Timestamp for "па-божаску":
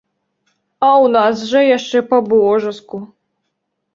2.13-2.97